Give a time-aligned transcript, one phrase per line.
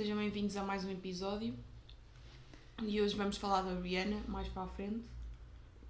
[0.00, 1.54] Sejam bem-vindos a mais um episódio.
[2.82, 5.04] E hoje vamos falar da Rihanna, mais para a frente.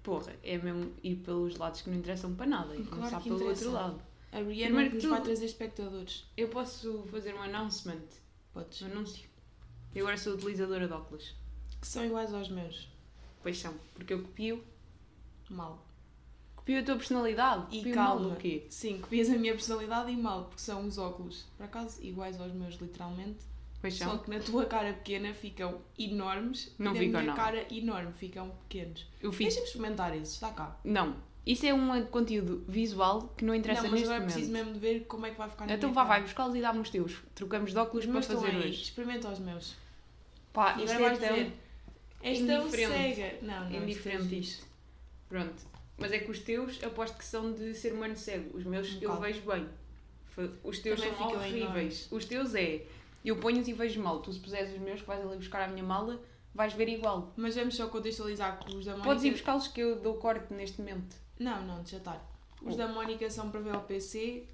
[0.03, 3.35] Porra, é mesmo ir pelos lados que não interessam para nada e Claro começar pelo
[3.37, 3.63] interessa.
[3.67, 4.01] outro lado.
[4.33, 6.25] A Rihanna Primeiro nos vai tudo- trazer espectadores.
[6.35, 8.01] Eu posso fazer um announcement,
[8.53, 8.81] Podes.
[8.81, 9.29] um anúncio.
[9.95, 11.33] Eu agora sou utilizadora de óculos.
[11.79, 12.89] Que são iguais aos meus.
[13.41, 14.61] Pois são, porque eu copio,
[15.49, 15.81] Mal.
[16.57, 17.63] copio a tua personalidade.
[17.73, 18.33] E copio mal calma.
[18.33, 18.65] o quê?
[18.69, 21.45] Sim, copias a minha personalidade e mal, porque são os óculos.
[21.55, 23.49] Por acaso, iguais aos meus, literalmente.
[23.81, 24.19] Pois Só são.
[24.19, 27.35] que na tua cara pequena ficam enormes Não e na ficam, minha não.
[27.35, 29.07] cara enorme ficam pequenos.
[29.19, 29.47] Eu fiz.
[29.47, 30.79] Deixa-me experimentar esses, está cá.
[30.83, 31.15] Não,
[31.45, 34.33] isso é um conteúdo visual que não interessa não, mas neste agora momento.
[34.35, 36.61] preciso mesmo de ver como é que vai ficar na Então vá, vai buscá-los e
[36.61, 37.17] dá-me os teus.
[37.33, 38.57] Trocamos de óculos Os para fazer aí.
[38.59, 38.83] hoje.
[38.83, 39.75] Experimenta os meus.
[40.53, 41.53] Pá, E isto agora é tão dizer,
[42.21, 43.37] és tão cega.
[43.41, 44.67] Não, não, indiferente isto é.
[45.27, 45.71] Pronto.
[45.97, 48.55] Mas é que os teus, aposto que são de ser humano cego.
[48.57, 49.21] Os meus Um eu bocado.
[49.21, 49.67] vejo bem.
[50.63, 52.07] Os teus Também são ficam horríveis.
[52.11, 52.83] Os teus é,
[53.29, 54.19] eu ponho-os e vejo mal.
[54.19, 56.21] Tu se puseres os meus, que vais ali buscar a minha mala,
[56.53, 57.31] vais ver igual.
[57.35, 59.07] Mas vamos só contextualizar que os da Mónica...
[59.09, 61.15] Podes ir buscá-los que eu dou corte neste momento.
[61.39, 62.23] Não, não, deixa estar.
[62.61, 62.77] Os Oh.
[62.77, 64.45] da Mónica são para ver ao PC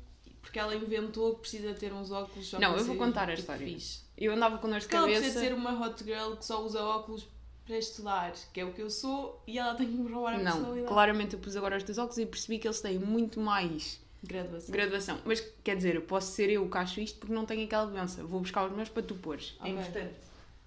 [0.41, 3.35] porque ela inventou que precisa ter uns óculos só Não, para eu vou contar a
[3.35, 3.67] tipo, história.
[3.67, 4.01] fixe.
[4.17, 5.45] Eu andava com dor de Porque ela precisa cabeça.
[5.45, 7.27] ser uma hot girl que só usa óculos
[7.65, 10.37] para estudar, que é o que eu sou, e ela tem que me roubar a
[10.37, 10.87] Não, personalidade.
[10.87, 14.71] claramente eu pus agora os teus óculos e percebi que eles têm muito mais Graduação.
[14.71, 15.21] graduação.
[15.25, 18.23] Mas quer dizer, eu posso ser eu que acho isto porque não tenho aquela doença.
[18.23, 19.53] Vou buscar os meus para tu pôres.
[19.59, 19.71] Ok.
[19.71, 20.13] É importante.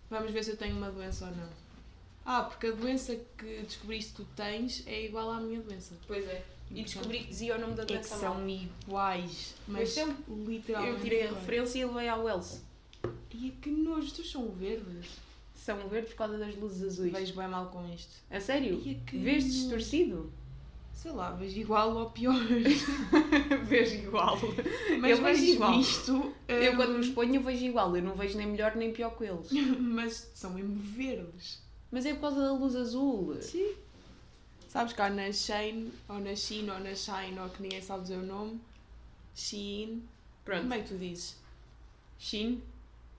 [0.08, 1.48] Vamos ver se eu tenho uma doença ou não.
[2.24, 5.94] Ah, porque a doença que descobriste que tu tens é igual à minha doença.
[6.06, 6.44] Pois é.
[6.70, 8.34] E descobri que dizia o nome da É que doença mal.
[8.36, 9.54] são iguais.
[9.66, 10.16] Mas são.
[10.28, 10.94] literalmente.
[10.94, 12.62] Eu tirei a referência e levei ao Wells.
[13.32, 15.06] E é que nojo, estes são verdes.
[15.56, 17.12] São verdes por causa das luzes azuis.
[17.12, 18.12] Vejo bem mal com isto.
[18.30, 18.80] A sério?
[18.80, 20.32] Que Vês distorcido?
[21.00, 22.34] Sei lá, vejo igual ou pior.
[23.66, 24.36] Vês igual.
[25.00, 25.80] Mas Eu vejo igual.
[25.80, 26.34] isto.
[26.46, 27.96] Eu hum, quando os ponho eu vejo igual.
[27.96, 29.48] Eu não vejo nem melhor nem pior que eles.
[29.80, 31.62] Mas são mesmo verdes.
[31.90, 33.34] Mas é por causa da luz azul.
[33.40, 33.72] Sim.
[34.68, 38.02] Sabes que há na Shane, ou na Shein, ou na Shine, ou que ninguém sabe
[38.02, 38.60] dizer o nome.
[39.34, 40.02] Shein.
[40.44, 40.60] Pronto.
[40.60, 41.36] Como é que tu dizes?
[42.18, 42.60] Shin.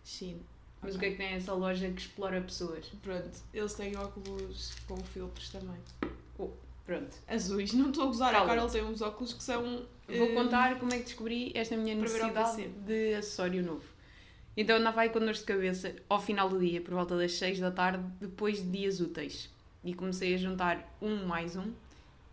[0.05, 0.39] Shein.
[0.83, 0.99] Mas o Ok.
[0.99, 2.85] que é que tem essa loja que explora pessoas?
[3.01, 5.79] Pronto, eles têm óculos com filtros também.
[6.85, 7.15] Pronto.
[7.27, 7.73] Azuis.
[7.73, 8.49] Não estou a gozar, a Cala-te.
[8.49, 9.85] Carol tem uns óculos que são.
[10.07, 13.85] Vou hum, contar como é que descobri esta minha necessidade de acessório novo.
[14.57, 17.59] Então andava aí com dores de cabeça ao final do dia, por volta das 6
[17.59, 19.49] da tarde, depois de dias úteis.
[19.83, 21.71] E comecei a juntar um mais um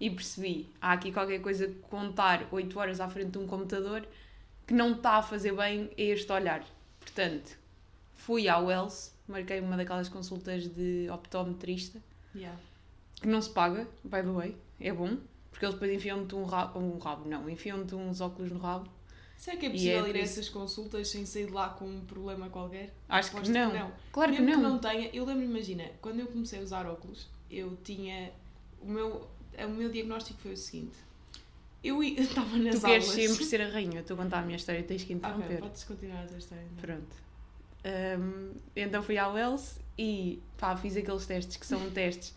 [0.00, 4.06] e percebi, há aqui qualquer coisa de contar 8 horas à frente de um computador
[4.66, 6.64] que não está a fazer bem a este olhar.
[7.00, 7.56] Portanto,
[8.14, 12.00] fui à Wells, marquei uma daquelas consultas de optometrista,
[12.34, 12.58] Yeah.
[13.20, 15.16] Que não se paga, by the way, é bom,
[15.50, 18.88] porque eles depois enfiam-te um rabo, um rabo não, enfiam-te uns óculos no rabo.
[19.36, 21.84] Será que é E possível é ir a essas consultas sem sair de lá com
[21.86, 22.92] um problema qualquer?
[23.08, 23.92] Acho que Aposto não.
[24.10, 24.78] Claro que Mesmo não.
[24.78, 28.32] que não tenha, eu lembro, imagina, quando eu comecei a usar óculos, eu tinha.
[28.80, 29.28] O meu,
[29.58, 30.96] o meu diagnóstico foi o seguinte:
[31.84, 33.28] eu estava nas Tu queres aulas.
[33.30, 35.60] sempre ser a rainha, eu estou a contar a minha história, tens que Ok, interromper.
[35.60, 36.64] podes continuar a tua história.
[36.72, 36.82] então.
[36.82, 37.16] Pronto.
[38.20, 42.34] Hum, então fui à Wells e pá, fiz aqueles testes que são testes.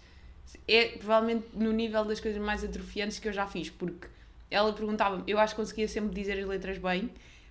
[0.68, 4.08] É provavelmente no nível das coisas mais atrofiantes que eu já fiz, porque
[4.50, 7.10] ela perguntava eu acho que conseguia sempre dizer as letras bem,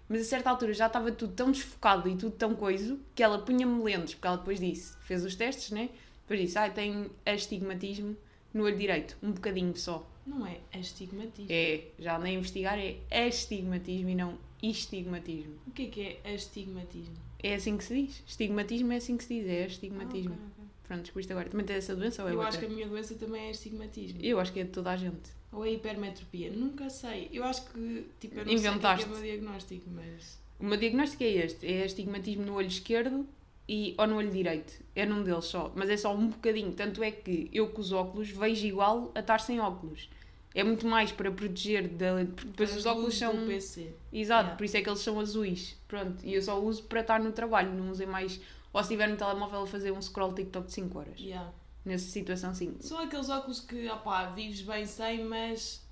[0.08, 3.38] mas a certa altura já estava tudo tão desfocado e tudo tão coiso que ela
[3.38, 5.88] punha-me lentes, porque ela depois disse, fez os testes, né?
[6.22, 8.16] Depois disse, ah, tem astigmatismo
[8.52, 10.08] no olho direito, um bocadinho só.
[10.26, 11.46] Não é astigmatismo.
[11.48, 15.54] É, já andei a investigar, é astigmatismo e não estigmatismo.
[15.66, 17.14] O que é que é astigmatismo?
[17.42, 18.22] É assim que se diz.
[18.26, 20.32] Estigmatismo é assim que se diz, é astigmatismo.
[20.32, 20.59] Ah, ok, ok.
[20.90, 21.48] Pronto, descobriste agora.
[21.48, 22.48] Também tens essa doença ou é Eu outra?
[22.48, 24.18] acho que a minha doença também é astigmatismo.
[24.20, 25.30] Eu acho que é de toda a gente.
[25.52, 26.50] Ou é hipermetropia.
[26.50, 27.28] Nunca sei.
[27.32, 29.04] Eu acho que, tipo, eu não Inventaste.
[29.04, 30.38] sei o que é, é o meu diagnóstico, mas...
[30.58, 33.24] O meu diagnóstico é este: é astigmatismo no olho esquerdo
[33.68, 34.72] e, ou no olho direito.
[34.96, 35.70] É num deles só.
[35.76, 36.72] Mas é só um bocadinho.
[36.72, 40.10] Tanto é que eu com os óculos vejo igual a estar sem óculos.
[40.52, 42.14] É muito mais para proteger da.
[42.34, 43.32] porque Depois os óculos são.
[43.48, 44.56] Exato, Yeah.
[44.56, 45.76] por isso é que eles são azuis.
[45.86, 48.40] Pronto, e eu só uso para estar no trabalho, não usei mais.
[48.72, 51.20] Ou se estiver no telemóvel a fazer um scroll TikTok de 5 horas.
[51.20, 51.52] Yeah.
[51.84, 52.76] Nessa situação, sim.
[52.80, 55.84] São aqueles óculos que, opá, vives bem sem, mas...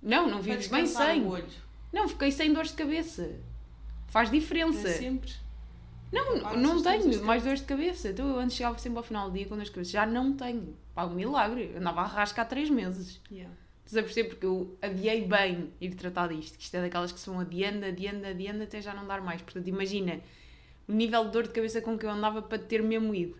[0.00, 1.22] Não, não vives bem sem.
[1.22, 1.48] o olho.
[1.92, 3.30] Não, fiquei sem dores de cabeça.
[4.08, 4.82] Faz diferença.
[4.82, 5.32] Para sempre.
[6.12, 8.10] Não, Para não tenho mais dores de cabeça.
[8.10, 9.90] Então eu antes chegava sempre ao final do dia com dores de cabeça.
[9.90, 10.76] Já não tenho.
[10.94, 11.70] Pá, um milagre.
[11.72, 13.20] Eu andava a rascar há 3 meses.
[13.30, 13.52] Yeah.
[13.84, 14.28] Estás a perceber?
[14.28, 16.56] Porque eu adiei bem ir tratar disto.
[16.56, 19.42] Que isto é daquelas que se vão adiando, adiando, adiando até já não dar mais.
[19.42, 20.20] Portanto, imagina
[20.88, 23.36] o nível de dor de cabeça com que eu andava para ter mesmo ido.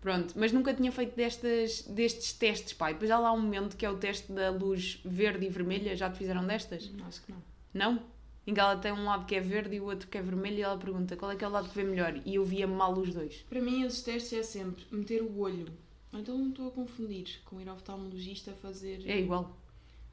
[0.00, 2.92] Pronto, mas nunca tinha feito destas, destes testes, pai.
[2.92, 5.96] Depois já lá há um momento que é o teste da luz verde e vermelha.
[5.96, 6.90] Já te fizeram destas?
[7.06, 7.42] Acho que não.
[7.74, 8.16] Não?
[8.46, 10.58] em que ela tem um lado que é verde e o outro que é vermelho
[10.58, 12.66] e ela pergunta qual é que é o lado que vê melhor e eu via
[12.66, 13.44] mal os dois.
[13.48, 15.66] Para mim, esses testes é sempre meter o olho.
[16.12, 19.02] Então não estou a confundir com ir ao oftalmologista fazer.
[19.04, 19.56] É igual.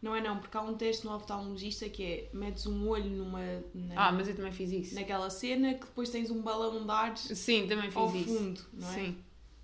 [0.04, 3.40] Não é não, porque há um teste no oftalmologista que é metes um olho numa.
[3.74, 4.96] na- Ah, mas eu também fiz isso.
[4.96, 8.26] naquela cena que depois tens um balão de ar Sim, também fiz ao isso.
[8.38, 8.94] fundo, não é?
[8.94, 9.18] Sim.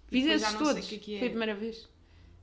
[0.07, 0.87] Fiz esses todos.
[0.87, 1.19] que é que é.
[1.19, 1.85] Foi a primeira vez.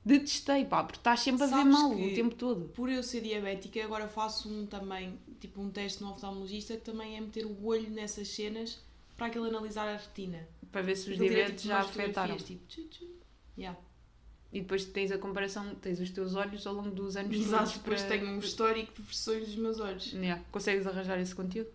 [0.05, 2.69] Detestei, pá, porque estás sempre a ver mal o tempo todo.
[2.69, 7.17] Por eu ser diabética, agora faço um também, tipo um teste no oftalmologista que também
[7.17, 8.79] é meter o olho nessas cenas
[9.17, 10.47] para aquele analisar a retina.
[10.71, 12.37] Para ver se os Aquilo diabetes tipo já afetaram.
[12.37, 13.05] Tipo, tchu, tchu.
[13.57, 13.77] Yeah.
[14.57, 17.35] E depois tens a comparação, tens os teus olhos ao longo dos anos.
[17.37, 20.11] Exato, depois para- tenho um histórico de versões dos meus olhos.
[20.13, 20.41] Yeah.
[20.51, 21.69] Consegues arranjar esse conteúdo?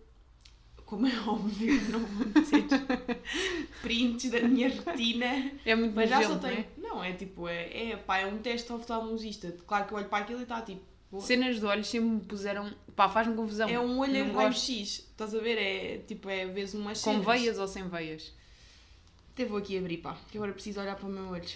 [0.85, 3.21] Como é óbvio, não vou meter
[3.81, 5.51] prints da minha retina.
[5.65, 6.65] É muito Mas já só tenho.
[6.77, 9.55] não Não, é tipo, é, é, pá, é um teste oftalmologista.
[9.65, 10.81] Claro que eu olho para aquilo e está tipo.
[11.13, 11.19] é?
[11.21, 12.69] Cenas de olhos sempre me puseram.
[12.95, 13.67] Pá, faz-me confusão.
[13.69, 14.67] É um olho em raio-x.
[14.69, 14.99] gosto.
[15.11, 15.57] Estás a ver?
[15.57, 17.25] É tipo, é vezes umas Com cenas.
[17.25, 18.31] veias ou sem veias?
[19.33, 21.49] Até vou aqui abrir, pá, que agora preciso olhar para o meu olho.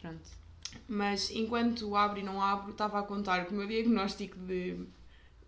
[0.00, 0.20] Pronto.
[0.88, 4.78] Mas enquanto abro e não abro, estava a contar que o meu diagnóstico de,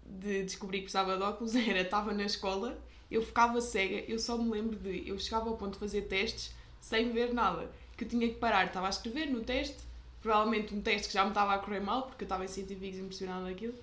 [0.05, 2.79] de descobrir que precisava de óculos era: estava na escola,
[3.11, 5.09] eu ficava cega, eu só me lembro de.
[5.09, 7.71] Eu chegava ao ponto de fazer testes sem ver nada.
[7.97, 9.79] Que eu tinha que parar, estava a escrever no teste,
[10.23, 12.99] provavelmente um teste que já me estava a correr mal, porque eu estava em científicos
[12.99, 13.75] impressionada daquilo,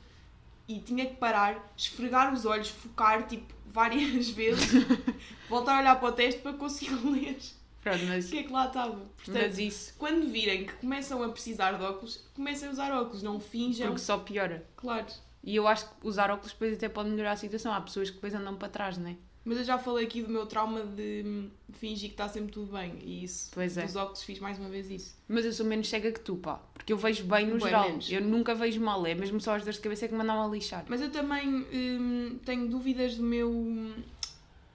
[0.68, 4.70] e tinha que parar, esfregar os olhos, focar tipo várias vezes,
[5.50, 7.38] voltar a olhar para o teste para conseguir ler
[7.86, 8.96] Pronto, o mas, que é que lá estava.
[8.96, 9.94] Portanto, mas isso.
[10.00, 13.90] quando virem que começam a precisar de óculos, comecem a usar óculos, não finjam.
[13.90, 14.66] Porque só piora.
[14.76, 15.06] Claro.
[15.44, 17.72] E eu acho que usar óculos depois até pode melhorar a situação.
[17.72, 19.16] Há pessoas que depois andam para trás, não é?
[19.44, 22.72] Mas eu já falei aqui do meu trauma de hum, fingir que está sempre tudo
[22.72, 22.98] bem.
[23.04, 23.84] E isso, Pois é.
[23.86, 25.16] dos óculos, fiz mais uma vez isso.
[25.28, 26.56] Mas eu sou menos cega que tu, pá.
[26.74, 27.88] Porque eu vejo bem no Bué geral.
[27.88, 28.12] menos.
[28.12, 29.06] Eu nunca vejo mal.
[29.06, 30.84] É mesmo só as dores de cabeça que me andam a lixar.
[30.88, 33.52] Mas eu também hum, tenho dúvidas do meu.
[33.52, 33.94] hum,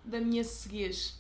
[0.05, 1.19] da minha ceguez.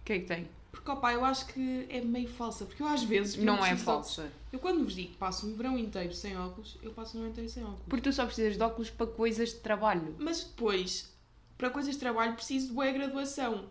[0.00, 0.48] O que é que tem?
[0.74, 2.64] Porque, opá, eu acho que é meio falsa.
[2.64, 3.36] Porque eu às vezes.
[3.36, 3.82] eu Não é óculos.
[3.82, 4.30] falsa.
[4.52, 7.30] Eu quando vos digo que passo um verão inteiro sem óculos, eu passo um verão
[7.32, 7.82] inteiro sem óculos.
[7.88, 10.14] Porque tu só precisas de óculos para coisas de trabalho.
[10.18, 11.12] Mas depois,
[11.56, 13.66] para coisas de trabalho, preciso de boa graduação.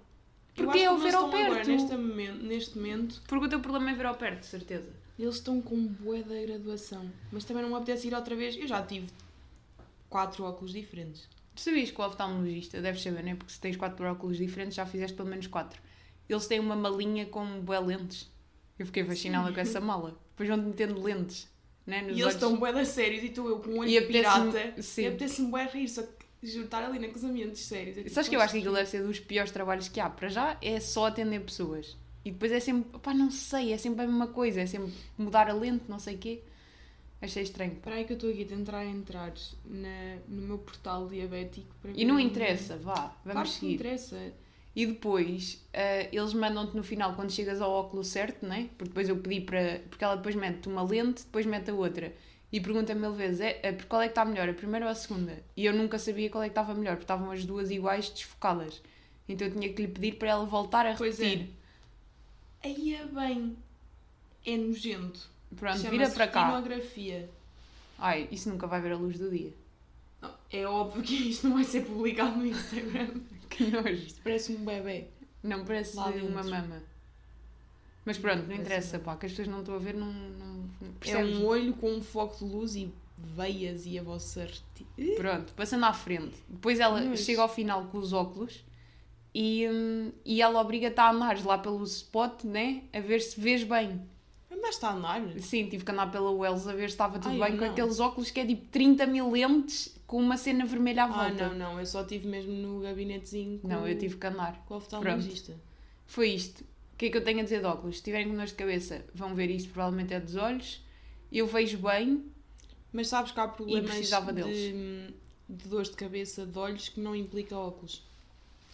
[0.56, 1.68] Porque eu acho é o ver ao estão agora, perto.
[1.72, 4.90] neste momento, neste momento, Porque o teu problema é ver ao perto, certeza.
[5.18, 7.12] eles estão com boa da graduação.
[7.32, 8.56] Mas também não me apetece ir outra vez.
[8.56, 9.08] Eu já tive
[10.10, 11.28] quatro óculos diferentes.
[11.56, 13.36] Tu sabias que o oftalmologista, deves saber, né?
[13.36, 15.80] Porque se tens quatro óculos diferentes, já fizeste pelo menos quatro.
[16.30, 18.32] Eles têm uma malinha com bué lentes.
[18.80, 20.18] Eu fiquei fascinada com essa mala.
[20.32, 21.48] Depois vão metendo lentes,
[21.86, 22.02] né?
[22.02, 22.34] Nos e eles olhos.
[22.36, 24.82] estão bué da sérios e estou eu com um olho E pirata.
[24.82, 25.04] sim.
[25.04, 27.98] E apetece-me bué rir, só que juro, estar ali na casamentos sérios.
[27.98, 30.10] É tipo, Sabes que eu acho que aquilo deve ser dos piores trabalhos que há.
[30.10, 31.96] Para já é só atender pessoas.
[32.26, 34.62] E depois é sempre, pá, não sei, é sempre a mesma coisa.
[34.62, 36.42] É sempre mudar a lente, não sei o quê.
[37.22, 37.74] Achei estranho.
[37.74, 39.34] Espera aí que eu estou aqui a tentar entrar
[39.66, 41.74] na, no meu portal diabético.
[41.82, 43.74] Para E não interessa, vá, vamos Claro que seguir.
[43.76, 44.34] interessa.
[44.76, 48.70] E depois, eh, eles mandam-te no final, quando chegas ao óculo certo, né?
[48.76, 49.82] Porque depois eu pedi para.
[49.90, 52.14] Porque ela depois mete uma lente, depois mete a outra.
[52.52, 54.96] E pergunta-me mil vezes: é, é, qual é que está melhor, a primeira ou a
[54.96, 55.44] segunda?
[55.56, 58.82] E eu nunca sabia qual é que estava melhor, porque estavam as duas iguais, desfocadas.
[59.30, 61.48] Então eu tinha que lhe pedir para ela voltar a Pois é.
[62.64, 63.56] Aí é bem.
[64.46, 65.30] É nojento.
[65.56, 66.48] Pronto, vira para cá.
[66.48, 67.30] retinografia.
[67.98, 69.54] Ai, isso nunca vai ver a luz do dia.
[70.52, 73.22] É óbvio que isto não vai ser publicado no Instagram.
[73.56, 73.90] Que nojo.
[73.94, 75.08] Isto parece um bebê.
[75.44, 76.82] Não parece Lá uma mama.
[78.06, 80.12] Mas pronto, não interessa, pá, que as pessoas não estão a ver, não.
[80.12, 81.38] não não- É percebes?
[81.38, 84.48] um olho com um foco de luz e veias e a vossa.
[85.18, 86.36] Pronto, passando à frente.
[86.48, 88.64] Depois ela chega ao final com os óculos
[89.34, 92.84] e, hum, e ela obriga-te a andar lá pelo spot, né?
[92.92, 94.02] A ver se vês bem.
[94.64, 95.22] Andaste a andar?
[95.40, 97.72] Sim, tive que andar pela Wells a ver se estava tudo Ai, bem com não.
[97.74, 101.50] aqueles óculos que é tipo 30 mil lentes com uma cena vermelha à Ah, volta.
[101.50, 101.80] não, não.
[101.80, 104.64] Eu só estive mesmo no gabinetezinho com, Não, eu tive que andar.
[104.66, 105.54] com o oftalmologista.
[106.06, 106.62] Foi isto.
[106.62, 107.98] O que é que eu tenho a dizer de óculos?
[107.98, 110.82] Se tiverem com dor de cabeça, vão ver isto, provavelmente é dos olhos.
[111.32, 112.24] Eu vejo bem,
[112.94, 115.14] Mas sabes que há problemas de,
[115.50, 118.04] de dores de cabeça de olhos que não implica óculos.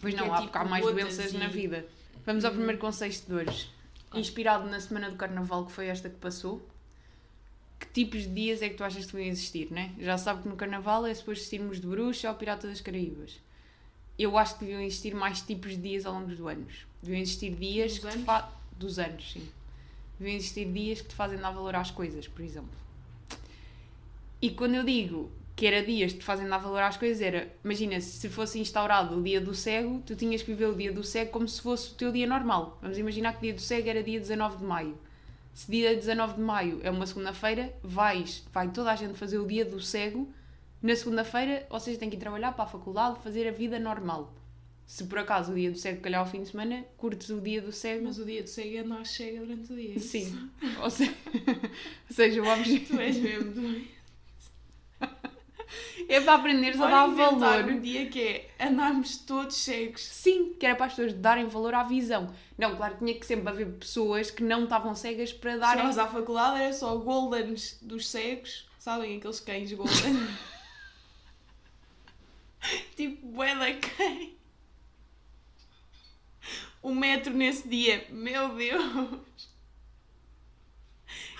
[0.00, 1.86] pois Que não, é há tipo porque há mais doenças e- na vida.
[2.26, 3.70] Vamos ao primeiro conceito de dores.
[4.14, 6.66] Inspirado na semana do carnaval, que foi esta que passou.
[7.78, 9.94] Que tipos de dias é que tu achas que deviam existir, né?
[9.98, 13.40] Já sabe que no carnaval é suposto existirmos de bruxa ou pirata das Caraíbas.
[14.18, 16.86] Eu acho que deviam existir mais tipos de dias ao longo dos anos.
[17.02, 18.24] Deviam existir dias Dos anos?
[18.24, 18.52] fa...
[18.76, 19.48] Dos anos, sim.
[20.18, 22.78] Deviam existir dias que te fazem dar valor às coisas, por exemplo.
[24.42, 27.52] E quando eu digo que era dias que te fazem dar valor às coisas, era,
[27.64, 31.04] imagina, se fosse instaurado o dia do cego, tu tinhas que viver o dia do
[31.04, 32.78] cego como se fosse o teu dia normal.
[32.80, 34.98] Vamos imaginar que o dia do cego era dia 19 de maio.
[35.52, 39.46] Se dia 19 de maio é uma segunda-feira, vais, vai toda a gente fazer o
[39.46, 40.32] dia do cego
[40.82, 44.32] Na segunda-feira, vocês têm que ir trabalhar para a faculdade, fazer a vida normal.
[44.86, 47.60] Se por acaso o dia do cego calhar ao fim de semana, curtes o dia
[47.60, 48.06] do cego.
[48.06, 49.98] Mas o dia de cego é nós chega durante o dia.
[50.00, 50.50] Sim.
[50.82, 51.14] Ou seja,
[52.08, 53.88] ou seja, o objetivo Tu és mesmo doido.
[56.08, 57.64] é para aprenderes a dar valor.
[57.64, 60.02] um dia que é andarmos todos cegos.
[60.02, 62.34] Sim, que era para as pessoas darem valor à visão.
[62.58, 65.76] Não, claro, tinha que sempre haver pessoas que não estavam cegas para darem.
[65.76, 68.68] Chegavas à faculdade, era só goldens dos cegos.
[68.78, 69.94] Sabem aqueles cães golden?
[72.96, 74.30] tipo, bué cães.
[76.82, 79.20] Um metro nesse dia, meu Deus.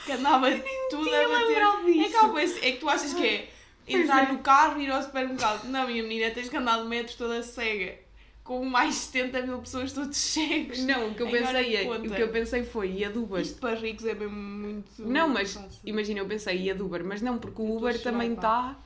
[0.05, 0.51] Que andava
[0.91, 1.63] tudo tinha a bater.
[1.63, 3.51] É que, é que tu achas que é
[3.97, 4.33] entrar é.
[4.33, 5.65] no carro e ir ao supermercado.
[5.65, 7.99] Não, minha menina, tens que andar de metros toda cega.
[8.43, 10.81] Com mais 70 mil pessoas todos cegos.
[10.81, 13.41] Não, o que eu pensei, é, o que eu pensei foi ia de Uber.
[13.41, 14.91] Isto para ricos é mesmo muito.
[14.99, 15.81] Não, mas fácil.
[15.85, 18.77] imagina, eu pensei ia de Uber, mas não, porque o Uber a chorar, também está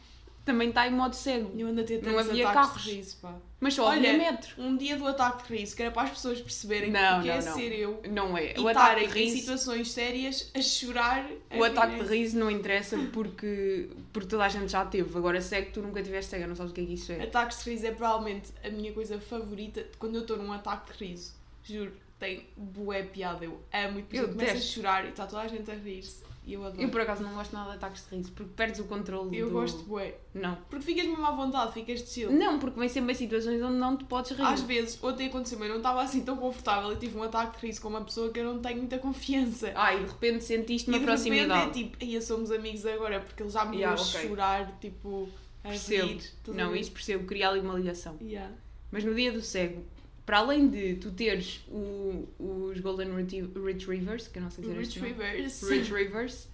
[0.44, 1.50] também está em modo cego.
[1.58, 2.82] Eu ando a ter Não havia carros.
[2.82, 3.34] de riso, pá.
[3.60, 4.50] Mas só Olha, havia metro.
[4.62, 7.34] Um dia do ataque de riso, que era para as pessoas perceberem Não, que não,
[7.34, 7.54] é não.
[7.54, 8.54] ser eu Não é.
[8.56, 11.26] e O ataque de em riso, situações sérias a chorar.
[11.56, 15.16] o a ataque de riso não interessa porque, porque toda a gente já teve.
[15.16, 17.22] Agora cego, tu nunca tiveste cega, não sabes o que é que isso é.
[17.22, 21.04] Ataques de riso é provavelmente a minha coisa favorita quando eu estou num ataque de
[21.06, 21.34] riso.
[21.62, 23.44] Juro, tem bué piada.
[23.46, 25.74] Eu amo e depois Eu eu, começo a chorar e está toda a gente a
[25.74, 26.22] rir-se.
[26.46, 26.82] Eu adoro.
[26.82, 29.46] Eu por acaso não gosto nada de ataques de riso, porque perdes o controle Eu
[29.48, 29.52] do...
[29.52, 30.14] gosto bué.
[30.34, 30.56] Não.
[30.68, 32.30] Porque ficas mesmo à vontade, ficas de chill.
[32.32, 34.42] Não, porque vem sempre em situações onde não te podes rir.
[34.42, 37.58] Às vezes, ontem aconteceu, mas eu não estava assim tão confortável e tive um ataque
[37.60, 39.72] de riso com uma pessoa que eu não tenho muita confiança.
[39.74, 41.60] Ah, e de repente sentiste uma e de proximidade.
[41.80, 44.28] repente é tipo, somos amigos agora, porque ele já me Yeah, viu ok.
[44.28, 45.28] chorar, tipo,
[45.64, 46.06] a Percebo.
[46.08, 46.20] rir.
[46.48, 48.16] Não, isso percebo, queria ali uma ligação.
[48.20, 48.52] Yeah.
[48.92, 49.82] Mas no dia do cego,
[50.24, 54.78] para além de tu teres o- os Golden Retrievers, que eu não sei dizer.
[54.78, 55.62] Retrievers.
[55.68, 56.48] Retrievers.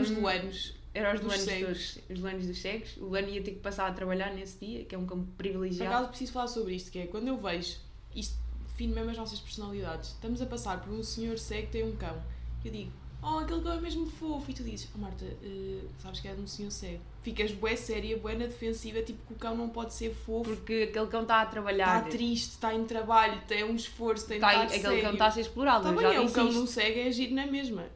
[0.00, 0.74] Os um, duanos.
[0.94, 1.98] Eram os dos cegos.
[2.06, 2.96] todos, os dos cegos.
[2.98, 5.36] O Lano ia ter que passar a trabalhar nesse dia, que é um campo Por
[5.36, 5.90] privilegiado.
[5.94, 7.78] acaso preciso falar sobre isto, que é quando eu vejo,
[8.14, 8.36] isto
[8.68, 10.10] define mesmo as nossas personalidades.
[10.10, 12.22] Estamos a passar por um senhor cego que tem um cão.
[12.64, 12.92] Eu digo,
[13.22, 14.50] oh, aquele cão é mesmo fofo.
[14.50, 17.00] E tu dizes, oh Marta, eh, sabes que é de um senhor cego.
[17.22, 20.50] Ficas bué séria, bué na defensiva, tipo que o cão não pode ser fofo.
[20.50, 21.98] Porque aquele cão está a trabalhar.
[21.98, 25.02] Está triste, está em trabalho, tem um esforço, tem de Está, estar aquele sério.
[25.02, 25.84] cão está a ser explorado.
[25.84, 27.86] Tá bem, já é um cão não cego, é agir na mesma.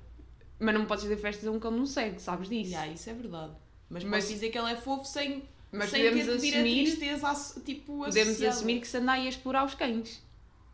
[0.59, 2.71] Mas não podes fazer festas a um cão não cego, sabes disso?
[2.71, 3.53] Yeah, isso é verdade.
[3.91, 6.59] Mas, Mas- posso dizer que ele é fofo sem, Mas sem podemos de vir a
[6.61, 10.23] assumir, tristeza tipo, podemos assumir que se anda aí a explorar os cães.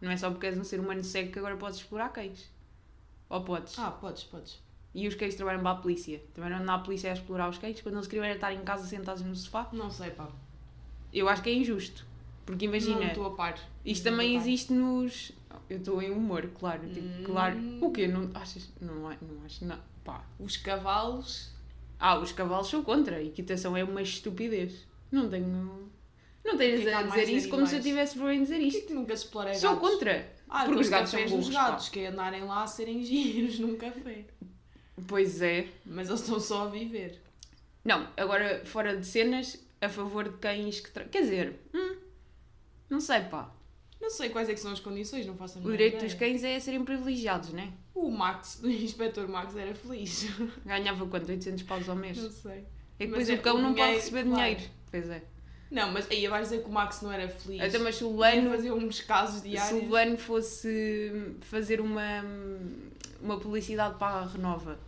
[0.01, 2.49] Não é só porque és um ser humano cego que agora podes explorar cães.
[3.33, 3.79] Ou podes.
[3.79, 4.59] Ah, podes, podes.
[4.95, 6.23] E os cães trabalham para a polícia.
[6.35, 8.61] Também não anda a polícia a explorar os cães quando eles queriam era estar em
[8.63, 9.69] casa sentados no sofá.
[9.73, 10.29] Não sei, pá.
[11.13, 12.05] Eu acho que é injusto.
[12.45, 13.59] Porque imagina, Não estou a par.
[13.85, 15.33] isto Não também existe nos.
[15.71, 16.87] Eu estou em humor, claro.
[16.89, 17.23] Tipo, Hum.
[17.25, 17.57] claro.
[17.81, 18.07] O quê?
[18.07, 18.69] Não achas?
[18.81, 19.09] Não, não
[19.47, 19.65] acho.
[19.65, 19.79] Não.
[20.05, 20.25] Pá.
[20.39, 21.51] Os cavalos.
[21.99, 23.17] Ah, os cavalos sou contra.
[23.17, 24.87] A equitação é uma estupidez.
[25.11, 25.91] Não tenho.
[26.45, 27.85] Não tens a dizer isso como se eu animais.
[27.85, 28.87] tivesse vergonha de dizer Por que isto.
[28.89, 30.33] que nunca se explora Sou contra.
[30.55, 31.71] Ah, Porque os os gatos são burros, pá.
[31.71, 34.27] gatos, que é andarem lá a serem giros num café.
[35.09, 35.67] Pois é.
[35.87, 37.23] Mas eles estão só a viver.
[37.83, 40.91] Não, agora fora de cenas, a favor de cães que.
[40.91, 41.05] Tra...
[41.07, 41.97] Quer dizer, hum,
[42.91, 43.51] não sei, pá.
[43.99, 46.09] Não sei quais é são as condições, não faço a O menor direito ideia.
[46.11, 47.73] dos cães é serem privilegiados, né?
[47.95, 50.27] O Max, o Inspector Max, era feliz.
[50.67, 51.31] Ganhava quanto?
[51.31, 52.19] 800 paus ao mês?
[52.19, 52.65] Não sei.
[52.99, 54.37] É que Mas depois é o cão o não pode receber claro.
[54.43, 54.63] dinheiro.
[54.91, 55.23] Pois é.
[55.73, 57.63] Não, mas aí vais dizer que o Max não era feliz.
[57.63, 59.83] Até mas se o Lano, fazer uns casos se diários.
[59.83, 62.23] o Lano fosse fazer uma,
[63.23, 64.79] uma publicidade para a Renova,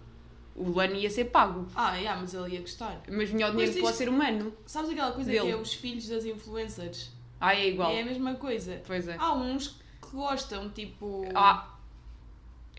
[0.55, 1.67] o Lano ia ser pago.
[1.75, 3.00] Ah, yeah, mas ele ia gostar.
[3.09, 4.53] Mas o dinheiro Mas para o ser humano.
[4.67, 5.47] Sabes aquela coisa Dele.
[5.47, 7.11] que é os filhos das influencers?
[7.41, 7.91] Ah, é igual.
[7.91, 8.83] É a mesma coisa.
[8.87, 9.17] Pois é.
[9.19, 9.69] Há uns
[10.03, 11.25] que gostam, tipo.
[11.35, 11.76] Ah,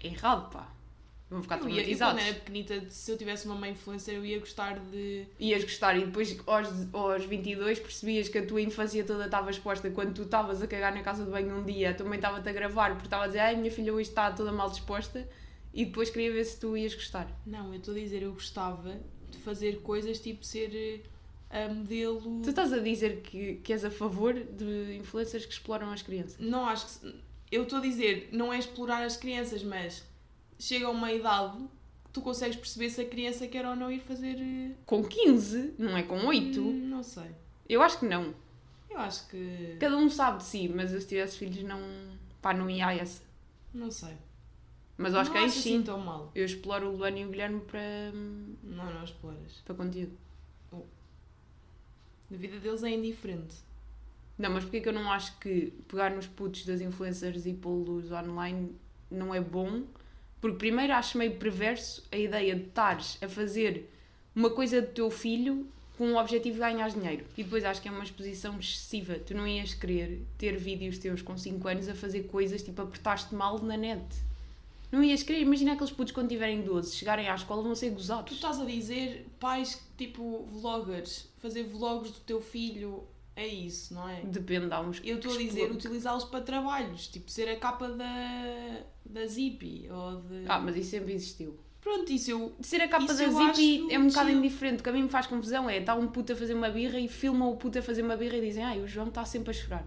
[0.02, 0.75] é errado, pá.
[1.30, 4.26] Vão ficar eu, ia, eu quando era pequenita, se eu tivesse uma mãe influencer, eu
[4.26, 5.26] ia gostar de.
[5.40, 9.90] Ias gostar e depois aos, aos 22 percebias que a tua infância toda estava exposta
[9.90, 12.48] quando tu estavas a cagar na casa de banho um dia, a tua mãe estava-te
[12.48, 15.28] a gravar porque estava a dizer ai minha filha hoje está toda mal disposta
[15.74, 17.28] e depois queria ver se tu ias gostar.
[17.44, 18.96] Não, eu estou a dizer, eu gostava
[19.30, 21.04] de fazer coisas tipo ser
[21.50, 22.22] eh, a modelo.
[22.44, 26.38] Tu estás a dizer que, que és a favor de influencers que exploram as crianças?
[26.40, 27.26] Não acho que.
[27.52, 30.04] Eu estou a dizer, não é explorar as crianças, mas
[30.60, 31.58] chega a uma idade
[32.06, 34.38] que tu consegues perceber se a criança quer ou não ir fazer.
[34.40, 36.62] eh, Com 15, não é com 8?
[36.62, 37.30] hum, Não sei.
[37.68, 38.34] Eu acho que não.
[38.90, 39.76] Eu acho que.
[39.80, 41.80] Cada um sabe de si, mas eu se tivesse filhos não.
[42.42, 43.22] pá, não ia a essa.
[43.74, 44.14] Não sei.
[44.98, 45.76] Mas aos não cães acho sim.
[45.76, 46.32] assim tão mal.
[46.34, 48.12] Eu exploro o Luano e o Guilherme para,
[48.64, 49.62] Não, não exploras.
[49.66, 50.18] para conteúdo.
[52.32, 53.56] A vida deles é indiferente.
[54.38, 58.12] Não, mas porquê que eu não acho que pegar nos putos das influencers e pô-los
[58.12, 58.76] online
[59.12, 59.84] não é bom?
[60.46, 63.92] Porque primeiro acho meio perverso a ideia de estares a fazer
[64.36, 67.26] uma coisa do teu filho com o objetivo de ganhar dinheiro.
[67.36, 69.16] E depois acho que é uma exposição excessiva.
[69.16, 73.34] Tu não ias querer ter vídeos teus com 5 anos a fazer coisas tipo apertaste
[73.34, 74.06] mal na net.
[74.92, 75.42] Não ias querer.
[75.42, 78.34] Imagina aqueles putos quando tiverem 12, chegarem à escola vão ser Tu gozados.
[78.34, 83.04] estás a dizer pais tipo vloggers, fazer vlogs do teu filho,
[83.36, 84.22] é isso, não é?
[84.22, 87.90] Depende, há uns que Eu estou a dizer utilizá-los para trabalhos, tipo ser a capa
[87.90, 90.46] da, da Zippy ou de.
[90.48, 91.60] Ah, mas isso sempre existiu.
[91.82, 92.56] Pronto, isso eu.
[92.62, 94.80] Ser a capa da Zippy é um bocado indiferente.
[94.80, 96.98] O que a mim me faz confusão é está um puto a fazer uma birra
[97.00, 99.52] e filma o puto a fazer uma birra e dizem ai, o João está sempre
[99.52, 99.86] a chorar.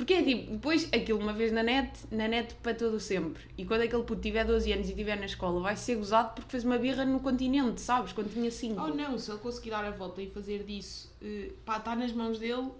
[0.00, 3.42] Porque é tipo, depois aquilo uma vez na net, na net para todo o sempre.
[3.58, 6.50] E quando aquele puto tiver 12 anos e estiver na escola, vai ser gozado porque
[6.50, 8.10] fez uma birra no continente, sabes?
[8.14, 8.80] Quando tinha 5.
[8.80, 12.12] Oh não, se ele conseguir dar a volta e fazer disso, eh, pá, está nas
[12.14, 12.70] mãos dele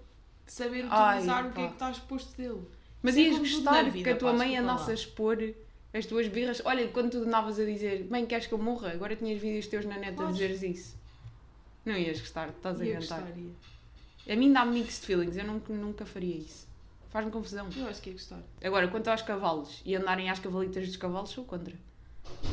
[0.47, 2.61] saber Ai, utilizar o que é que está exposto dele.
[3.03, 4.89] Mas Isso é ias gostar vida, que a tua pá, mãe andasse lá.
[4.89, 5.37] a expor
[5.93, 6.59] as tuas birras.
[6.65, 8.93] Olha, quando tu andavas a dizer, mãe, queres que eu morra?
[8.93, 10.31] Agora tinhas vídeos teus na net a Claro.
[10.33, 10.97] dizeres isso.
[11.85, 13.19] Não ias gostar, estás a inventar.
[13.21, 13.51] gostaria.
[14.27, 16.70] A mim dá mixed feelings, eu nunca, nunca faria isso.
[17.11, 17.67] Faz-me confusão.
[17.75, 18.41] Eu acho que ia gostar.
[18.63, 21.75] Agora, quanto aos cavalos e andarem às cavalitas dos cavalos, sou contra.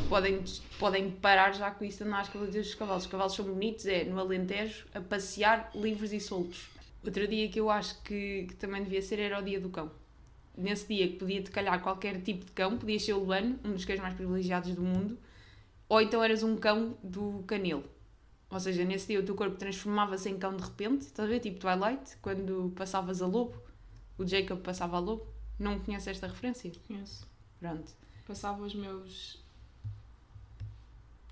[0.09, 0.43] Podem,
[0.81, 3.05] podem parar já com isso de andar às cavalitas dos cavalos.
[3.05, 6.69] Os cavalos são bonitos, é no Alentejo, a passear livres e soltos.
[7.05, 9.93] Outro dia que eu acho que, que também devia ser era o dia do cão.
[10.57, 13.85] Nesse dia que podia-te calhar qualquer tipo de cão, podias ser o Luano, um dos
[13.85, 15.17] cães mais privilegiados do mundo,
[15.89, 17.85] ou então eras um cão do canelo.
[18.51, 21.39] Ou seja, nesse dia o teu corpo transformava-se em cão de repente, estás a ver?
[21.39, 23.68] Tipo Twilight, quando passavas a lobo,
[24.19, 25.27] o Jacob passava a lobo.
[25.59, 26.71] Não conhece esta referência?
[26.87, 27.27] Conheço.
[27.59, 27.93] Pronto.
[28.27, 29.39] Passava os meus.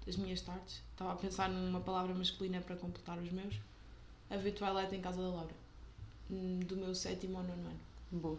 [0.06, 0.82] as minhas tardes.
[0.92, 3.54] Estava a pensar numa palavra masculina para completar os meus.
[4.30, 5.54] A ver Twilight em casa da Laura.
[6.30, 7.80] Hum, Do meu sétimo ao nono ano.
[8.10, 8.38] Boa.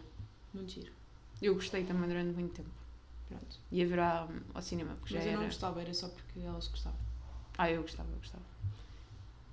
[0.52, 0.92] Muito giro.
[1.40, 2.68] Eu gostei também durante muito tempo.
[3.28, 3.58] Pronto.
[3.70, 5.40] Ia ver ao, ao cinema, porque já Mas eu era.
[5.40, 6.98] não gostava, era só porque elas gostavam.
[7.56, 8.42] Ah, eu gostava, eu gostava.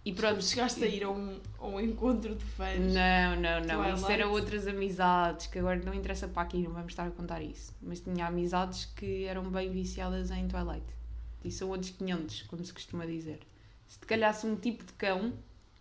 [0.06, 2.78] E Pronto, chegaste a ir a um, a um encontro de fãs.
[2.80, 3.78] Não, não, não.
[3.80, 3.98] Twilight.
[4.02, 7.42] Isso era outras amizades que agora não interessa para aqui, não vamos estar a contar
[7.42, 7.74] isso.
[7.82, 10.86] Mas tinha amizades que eram bem viciadas em Twilight.
[11.44, 13.40] E são outros 500, como se costuma dizer.
[13.88, 15.34] Se te calhasse um tipo de cão,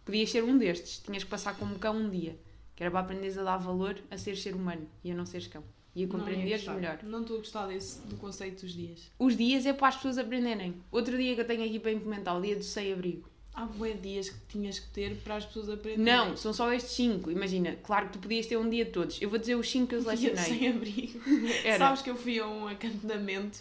[0.06, 0.98] podias ser um destes.
[1.00, 2.38] Tinhas que passar como cão um dia.
[2.74, 5.46] Que era para aprenderes a dar valor a ser ser humano e a não seres
[5.48, 5.62] cão.
[5.94, 6.74] E a Não compreenderes gostar.
[6.74, 6.98] melhor.
[7.02, 9.10] Não estou a gostar desse, do conceito dos dias.
[9.18, 10.74] Os dias é para as pessoas aprenderem.
[10.90, 13.28] Outro dia que eu tenho aqui para implementar, o dia do sem-abrigo.
[13.54, 16.04] Há bué dias que tinhas que ter para as pessoas aprenderem.
[16.04, 17.30] Não, são só estes 5.
[17.30, 19.22] Imagina, claro que tu podias ter um dia de todos.
[19.22, 20.58] Eu vou dizer os 5 que eu Dia selecionei.
[20.58, 21.20] sem abrigo.
[21.64, 21.78] Era.
[21.78, 23.60] Sabes que eu fui a um acantonamento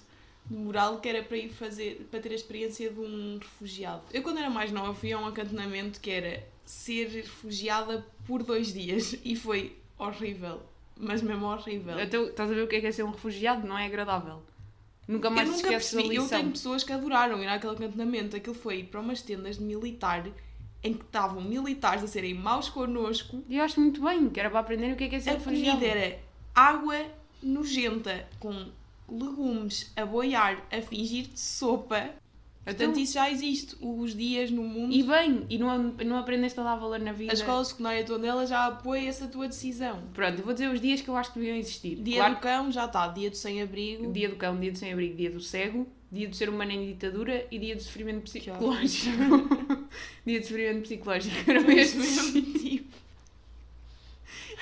[0.50, 4.02] de moral que era para ir fazer, para ter a experiência de um refugiado.
[4.12, 8.74] Eu quando era mais nova fui a um acantonamento que era ser refugiada por dois
[8.74, 10.62] dias e foi horrível.
[10.98, 12.00] Mas mesmo horrível.
[12.00, 13.66] Então, estás a ver o que é, que é ser um refugiado?
[13.66, 14.42] Não é agradável.
[15.08, 16.16] Nunca mais eu nunca esqueces percebi.
[16.16, 18.36] Eu tenho pessoas que adoraram ir àquele acantonamento.
[18.36, 20.26] Aquilo foi ir para umas tendas de militar
[20.84, 23.44] em que estavam militares a serem maus connosco.
[23.48, 25.32] E eu acho muito bem, que era para aprenderem o que é, que é ser
[25.32, 26.20] A comida era
[26.54, 27.06] água
[27.42, 28.68] nojenta com
[29.08, 32.10] legumes a boiar, a fingir de sopa.
[32.66, 33.76] Portanto, Então- isso já existe.
[33.82, 34.94] Os dias no mundo.
[34.94, 37.32] E bem, e não, não aprendeste a dar valor na vida.
[37.32, 40.02] a escola secundária toda ela já apoia essa tua decisão.
[40.14, 41.96] Pronto, eu vou dizer os dias que eu acho que deviam existir.
[41.96, 43.08] Dia claro do cão já está.
[43.10, 44.14] Dia do sem-abrigo.
[44.14, 47.46] Dia do cão, dia do sem-abrigo, dia do cego, dia do ser humano em ditadura
[47.52, 49.10] e dia do sofrimento psicológico.
[50.26, 51.36] dia do sofrimento psicológico.
[51.52, 52.94] Era mesmo estes tipo.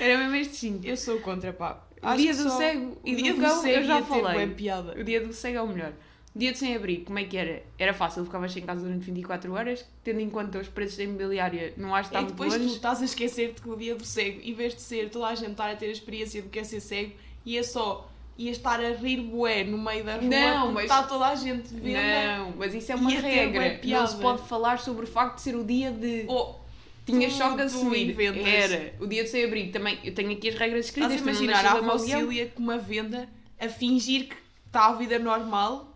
[0.00, 0.84] Era mesmo estes cinco.
[0.86, 1.80] Eu sou contra, pá.
[2.02, 4.46] O Acho dia do só- cego e o dia do cão eu já falei.
[4.48, 5.00] piada.
[5.00, 5.92] O dia do cego é o melhor.
[6.34, 7.62] Dia do sem-abrigo, como é que era?
[7.78, 11.74] Era fácil, ficavas em casa durante 24 horas, tendo em conta os preços da imobiliária,
[11.76, 12.74] não acho que está É muito depois tu longe.
[12.74, 15.50] estás a esquecer-te que o dia do cego, em vez de ser toda a gente
[15.50, 17.12] estar a ter a experiência do que é ser cego,
[17.44, 21.26] ia só ia estar a rir bué no meio da rua Não, mas- está toda
[21.26, 21.98] a gente vendo.
[21.98, 23.78] Não, mas isso é uma regra.
[23.84, 26.24] Não se pode falar sobre o facto de ser o dia de.
[26.28, 26.54] Oh,
[27.04, 28.08] Tinha tu- só que tu assumir.
[28.10, 28.46] inventas.
[28.46, 28.94] Era.
[28.98, 29.98] O dia de sem abrigo também.
[30.02, 31.36] Eu tenho aqui as regras estás a escritas.
[31.36, 31.80] tu não imaginar a?
[31.80, 33.28] Rosília com uma venda
[33.60, 35.91] a fingir que está a vida normal,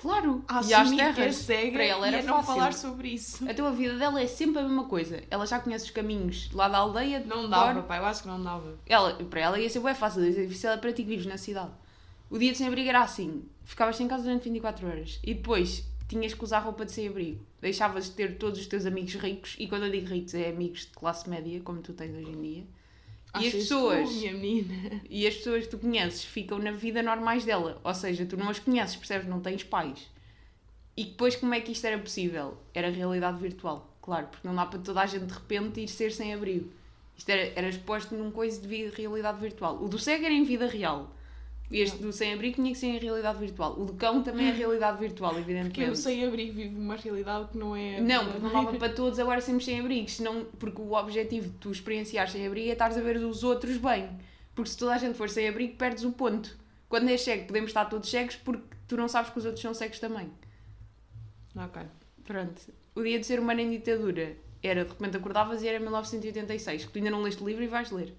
[0.00, 0.42] Claro.
[0.48, 1.36] a e às que é terras.
[1.36, 2.54] cega para ela e era a não fácil.
[2.54, 3.46] falar sobre isso.
[3.46, 5.22] Então a vida dela é sempre a mesma coisa.
[5.30, 7.20] Ela já conhece os caminhos lá da aldeia.
[7.20, 7.48] de Não cor.
[7.50, 8.78] dava, pá, eu acho que não dava.
[8.86, 11.36] Ela, para ela ia ser bem fácil, ia ser difícil para ti que vives na
[11.36, 11.70] cidade.
[12.30, 16.32] O dia de sem-abrigo era assim: ficavas sem casa durante 24 horas e depois tinhas
[16.32, 17.44] que usar roupa de sem-abrigo.
[17.60, 20.80] Deixavas de ter todos os teus amigos ricos, e quando eu digo ricos é amigos
[20.86, 22.64] de classe média, como tu tens hoje em dia.
[23.38, 25.02] E as pessoas, tu, minha menina.
[25.08, 28.48] e as pessoas que tu conheces ficam na vida normais dela, ou seja, tu não
[28.48, 29.28] as conheces, percebes?
[29.28, 30.10] Não tens pais.
[30.96, 32.58] E depois, como é que isto era possível?
[32.74, 36.10] Era realidade virtual, claro, porque não dá para toda a gente de repente ir ser
[36.12, 36.70] sem abrigo.
[37.16, 39.82] Isto era, era exposto num coisa de vida, realidade virtual.
[39.82, 41.14] O do cego era em vida real.
[41.70, 43.78] Este do sem-abrigo tinha que ser em realidade virtual.
[43.78, 45.96] O do cão também é realidade virtual, eu evidentemente.
[45.98, 48.00] sem abrigo vivo uma realidade que não é.
[48.00, 51.54] Não, porque não dava para todos agora sermos sem abrigos, senão, porque o objetivo de
[51.58, 54.08] tu experienciar sem abrigo é estares a ver os outros bem.
[54.52, 56.58] Porque se toda a gente for sem abrigo, perdes o ponto.
[56.88, 59.72] Quando és cego, podemos estar todos cegos porque tu não sabes que os outros são
[59.72, 60.28] cegos também.
[61.54, 61.82] Ok.
[62.24, 62.60] Pronto.
[62.96, 66.90] O dia de ser humano em ditadura era, de repente acordavas e era 1986, que
[66.90, 68.12] tu ainda não leste o livro e vais ler.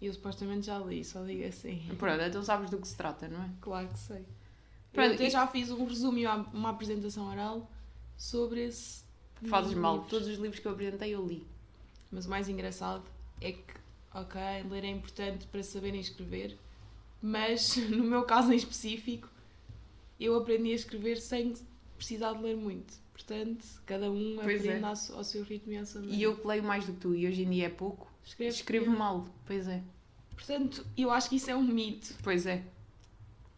[0.00, 1.82] Eu supostamente já li, só digo assim.
[1.98, 3.50] Pronto, então sabes do que se trata, não é?
[3.60, 4.24] Claro que sei.
[4.92, 7.70] Pronto, eu já fiz um resumo e uma, apresentação oral
[8.16, 9.04] sobre esse.
[9.48, 9.94] Fazes mal.
[9.94, 10.10] livros.
[10.10, 11.46] Todos os livros que eu apresentei eu li.
[12.10, 13.04] Mas o mais engraçado
[13.40, 13.74] é que,
[14.14, 16.56] ok, ler é importante para saberem escrever,
[17.20, 19.28] mas no meu caso em específico,
[20.18, 21.54] eu aprendi a escrever sem
[21.96, 22.94] precisar de ler muito.
[23.12, 24.86] Portanto, cada um Pois aprende é.
[24.86, 27.00] ao, seu- ao seu ritmo e à sua E eu que leio mais do que
[27.00, 29.26] tu e hoje em dia é pouco, Escrevo, escrevo mal.
[29.46, 29.80] Pois é.
[30.34, 32.12] Portanto, eu acho que isso é um mito.
[32.22, 32.62] Pois é.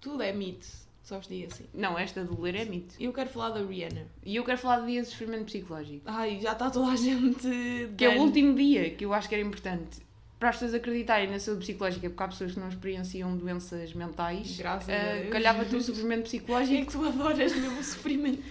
[0.00, 0.66] Tudo é mito,
[1.02, 1.64] só vos digo assim.
[1.74, 2.94] Não, esta do ler é mito.
[3.00, 4.06] Eu quero falar da Rihanna.
[4.24, 6.02] E eu quero falar de dias de sofrimento psicológico.
[6.06, 7.48] Ai, já está toda a gente.
[7.96, 10.06] Que é o último dia que eu acho que era importante
[10.38, 14.56] para as pessoas acreditarem na saúde psicológica, porque há pessoas que não experienciam doenças mentais.
[14.56, 15.32] Graças eh, Deus.
[15.32, 16.86] calhava-te o sofrimento É psicológico.
[16.86, 18.44] que tu adoras mesmo o sofrimento.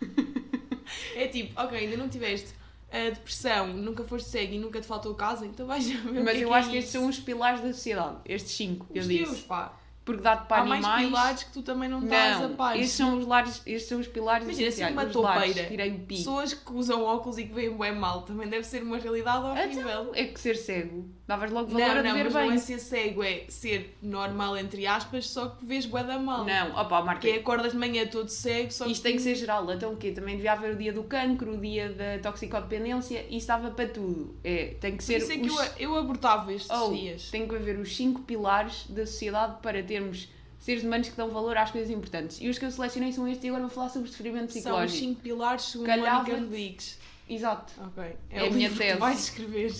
[1.14, 2.57] é tipo, ok, ainda não tiveste
[2.90, 6.42] a depressão, nunca foste cego e nunca te faltou casa, então vais ver Mas que
[6.42, 8.18] é eu é acho que estes são os pilares da sociedade.
[8.24, 9.24] Estes cinco, que eu os disse.
[9.24, 9.78] teus, pá.
[10.08, 11.06] Porque dá-te para Há mais animais.
[11.06, 12.74] pilares que tu também não estás a par.
[12.78, 14.92] estes são os, lares, estes são os pilares Imagina, se essenciais.
[14.94, 15.44] uma os lares.
[15.52, 16.16] toupeira, Tirei o pi.
[16.16, 19.82] Pessoas que usam óculos e que veem bem mal, também deve ser uma realidade horrível.
[19.82, 21.06] Então, é que ser cego.
[21.26, 22.46] Davas logo valor Não, a não, ver mas bem.
[22.46, 26.42] não é ser cego, é ser normal, entre aspas, só que vês bué da mal.
[26.46, 29.70] Não, opa, Marca, Que acordas de manhã todo cego, só Isto tem que ser geral,
[29.70, 30.10] então o quê?
[30.12, 34.34] Também devia haver o dia do cancro, o dia da toxicodependência, isso estava para tudo.
[34.42, 35.58] É, tem que Por ser isso é que os...
[35.78, 37.30] eu, eu abortava estes Oh, dias.
[37.30, 41.56] tem que haver os cinco pilares da sociedade para termos seres humanos que dão valor
[41.56, 42.38] às coisas importantes.
[42.40, 44.62] E os que eu selecionei são estes e agora vou falar sobre sofrimento São os
[44.62, 44.98] psicológico.
[44.98, 46.98] 5 pilares segundo Calhava-te- Mónica Rodrigues.
[47.28, 47.72] Exato.
[47.86, 48.02] Ok.
[48.04, 48.98] É, É o a minha tese.
[48.98, 49.72] vais escrever.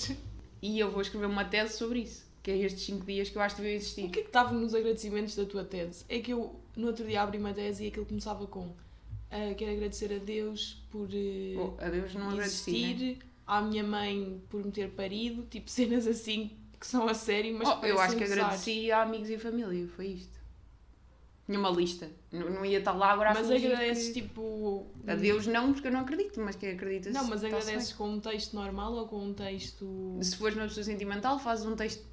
[0.60, 3.42] E eu vou escrever uma tese sobre isso, que é estes cinco dias que eu
[3.42, 4.08] acho que O existir.
[4.10, 6.04] que é que estava nos agradecimentos da tua tese?
[6.08, 8.74] É que eu, no outro dia, abri uma tese e aquilo começava com
[9.30, 13.16] ah, quero agradecer a Deus por eh, Oh, a Deus não agradeci, existir, né?
[13.46, 17.68] à minha mãe por me ter parido, tipo cenas assim que são a sério, mas
[17.68, 20.38] Oh, eu acho que agradeci a amigos e família, foi isto.
[21.48, 22.10] Tinha uma lista.
[22.30, 24.20] Não, não ia estar lá agora a Mas agradeces que...
[24.20, 24.86] tipo.
[25.06, 28.20] A Deus não, porque eu não acredito, mas quem acredita Não, mas agradeces com um
[28.20, 30.18] texto normal ou com um texto.
[30.20, 32.06] Se fores uma pessoa sentimental, fazes um texto.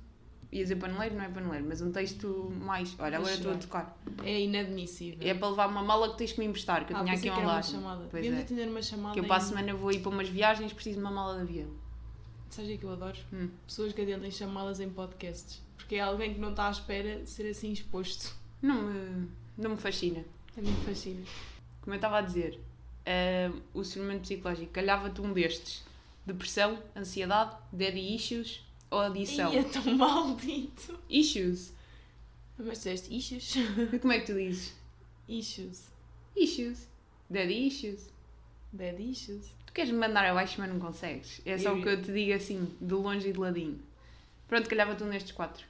[0.53, 2.95] Ia dizer paneleiro, não é paneleiro, mas um texto mais.
[2.97, 3.59] Olha, agora estou a ver.
[3.59, 3.97] tocar.
[4.23, 5.19] É inadmissível.
[5.27, 7.29] É para levar uma mala que tens que me emprestar, que eu ah, tinha aqui
[7.29, 8.07] online.
[8.13, 8.41] Devíamos é.
[8.41, 9.13] atender uma chamada.
[9.15, 11.35] Que eu para a em- semana vou ir para umas viagens, preciso de uma mala
[11.35, 11.84] de avião.
[12.49, 13.17] Sabes o que é que eu adoro?
[13.33, 13.49] Hum.
[13.67, 15.61] Pessoas que atendem chamadas em podcasts.
[15.75, 18.35] Porque é alguém que não está à espera de ser assim exposto.
[18.61, 19.27] Não me,
[19.57, 20.23] não me fascina.
[20.57, 21.21] A mim me fascina.
[21.81, 22.59] Como eu estava a dizer,
[23.05, 25.83] eh, o sofrimento psicológico calhava-te um destes:
[26.25, 29.53] depressão, ansiedade, daddy issues ou adição.
[29.53, 30.97] E é tão maldito.
[31.09, 31.73] Issues.
[32.57, 33.53] Mas disseste issues?
[34.01, 34.73] Como é que tu dizes?
[35.27, 35.91] issues.
[36.35, 36.87] Issues.
[37.29, 38.09] Daddy issues.
[38.71, 39.54] Bad issues.
[39.75, 41.41] Tu queres me mandar abaixo, mas não consegues.
[41.45, 43.77] É só o que eu te digo assim, de longe e de ladinho.
[44.47, 45.65] Pronto, calhava-te um destes quatro.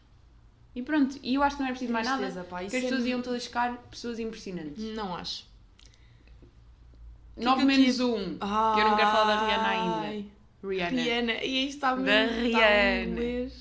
[0.76, 2.44] E pronto, e eu acho que não é preciso mais nada.
[2.44, 2.60] Pá.
[2.60, 4.84] Que as é- pessoas iam todas ficar pessoas impressionantes.
[4.94, 5.48] Não acho.
[7.36, 8.04] que 9 eu menos tive?
[8.04, 8.16] 1.
[8.38, 10.08] Que eu não quero falar da Rihanna ainda.
[10.08, 10.26] Ai,
[10.64, 11.02] Rihanna.
[11.02, 11.34] Rihanna.
[11.34, 12.38] E aí está Da mesmo.
[12.38, 13.52] em Rihanna.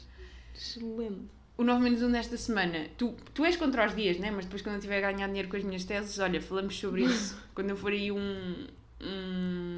[0.54, 1.20] Excelente.
[1.56, 2.86] O 9 menos 1 desta semana.
[2.98, 4.30] Tu, tu és contra os dias, né?
[4.30, 7.04] Mas depois quando eu tiver a ganhar dinheiro com as minhas teses, olha, falamos sobre
[7.04, 7.40] isso.
[7.54, 8.66] quando eu for aí um.
[9.00, 9.73] um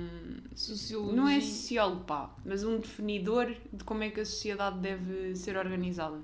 [0.54, 1.16] Sociologia.
[1.16, 5.56] não é sociólogo, pá, mas um definidor de como é que a sociedade deve ser
[5.56, 6.18] organizada.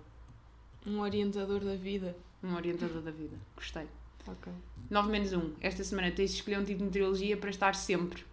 [0.87, 2.17] Um orientador da vida.
[2.43, 3.37] Um orientador da vida.
[3.55, 3.87] Gostei.
[4.27, 4.53] Ok.
[4.91, 5.55] 9 menos 1.
[5.61, 8.25] Esta semana tens de escolher um tipo de meteorologia para estar sempre.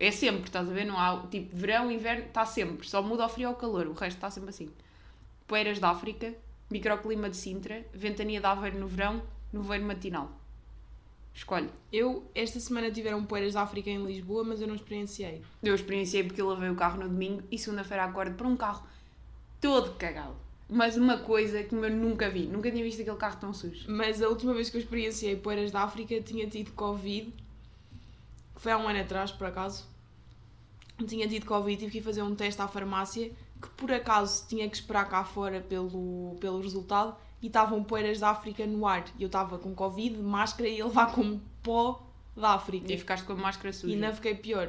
[0.00, 0.84] É sempre, estás a ver?
[0.84, 2.88] Não há tipo verão, inverno, está sempre.
[2.88, 4.70] Só muda ao frio ou ao calor, o resto está sempre assim.
[5.46, 6.34] Poeiras da África,
[6.70, 10.30] microclima de Sintra, ventania de Aveiro no verão, nevoeiro matinal.
[11.38, 11.70] Escolhe.
[11.92, 15.40] Eu, esta semana tiveram poeiras da África em Lisboa, mas eu não experienciei.
[15.62, 18.84] Eu experienciei porque eu lavei o carro no domingo e segunda-feira acordo para um carro
[19.60, 20.34] todo cagado.
[20.68, 22.48] Mas uma coisa que eu nunca vi.
[22.48, 23.84] Nunca tinha visto aquele carro tão sujo.
[23.88, 27.32] Mas a última vez que eu experienciei poeiras da África tinha tido Covid,
[28.56, 29.86] que foi há um ano atrás, por acaso.
[31.06, 33.30] Tinha tido Covid, tive que ir fazer um teste à farmácia,
[33.62, 38.30] que por acaso tinha que esperar cá fora pelo, pelo resultado, e estavam poeiras da
[38.30, 39.04] África no ar.
[39.18, 42.02] E eu estava com Covid, máscara e a levar como pó
[42.36, 42.92] da África.
[42.92, 43.92] E ficaste com a máscara suja.
[43.92, 44.68] E ainda fiquei pior.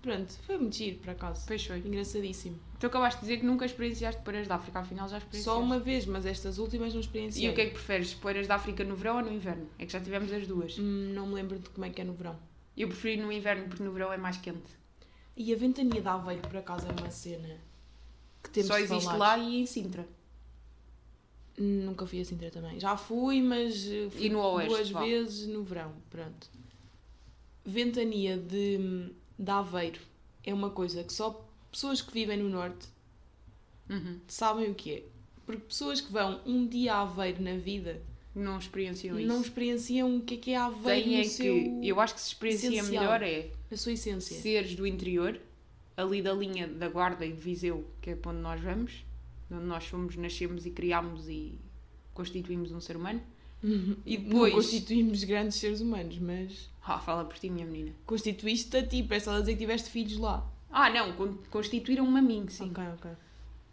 [0.00, 1.44] Pronto, foi muito giro, por acaso.
[1.46, 1.78] Pois foi.
[1.78, 2.58] Engraçadíssimo.
[2.78, 5.58] Tu acabaste de dizer que nunca experienciaste poeiras de África, afinal já experienciaste.
[5.58, 7.48] Só uma vez, mas estas últimas não experienciei.
[7.48, 8.14] E o que é que preferes?
[8.14, 9.68] Poeiras de África no verão ou no inverno?
[9.78, 10.78] É que já tivemos as duas.
[10.78, 12.36] Hum, não me lembro de como é que é no verão.
[12.76, 14.78] Eu preferi no inverno porque no verão é mais quente.
[15.36, 17.56] E a ventania de Aveiro, por acaso, é uma cena
[18.42, 20.06] que temos Só existe lá e em Sintra.
[21.58, 22.78] Nunca fui a Sintra também.
[22.78, 25.92] Já fui, mas eh, fui Oeste, duas vezes no verão.
[26.08, 26.48] Pronto.
[27.64, 30.00] Ventania de, de Aveiro
[30.44, 32.86] é uma coisa que só pessoas que vivem no Norte
[33.90, 34.20] Uhum.
[34.28, 35.02] sabem o que é.
[35.46, 38.02] Porque pessoas que vão um dia a Aveiro na vida
[38.34, 39.26] Não experienciam isso.
[39.26, 42.28] não experienciam o que é que é Aveiro Tem é que, eu acho que se
[42.28, 43.02] experiencia essencial.
[43.04, 44.36] melhor é na sua essência.
[44.40, 45.40] seres do interior,
[45.96, 49.04] ali da linha da Guarda e de Viseu, que é para onde nós vamos,
[49.50, 51.58] onde nós fomos, nascemos e criámos e
[52.14, 53.20] constituímos um ser humano.
[54.06, 54.54] E Não depois.
[54.54, 57.92] constituímos grandes seres humanos, mas Ah, fala por ti, minha menina.
[58.06, 60.46] constituíste a ti, parece ela dizer que tiveste filhos lá.
[60.70, 62.70] Ah, não, con- constituíram-me a mim, sim.
[62.70, 63.10] Ok, ok.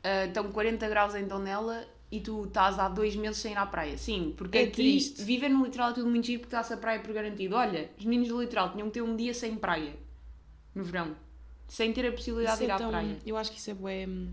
[0.04, 3.66] Ah, estão 40 graus em Tondela e tu estás há dois meses sem ir à
[3.66, 3.96] praia.
[3.98, 5.24] Sim, porque É aqui triste.
[5.24, 7.56] viver no litoral é tudo muito giro porque está-se a praia por garantido.
[7.56, 9.94] Olha, os meninos do litoral tinham que ter um dia sem praia
[10.74, 11.16] no verão,
[11.68, 13.18] sem ter a possibilidade Isso de ir é à tão- praia.
[13.26, 14.06] Eu acho que isso é bué.
[14.08, 14.32] hum,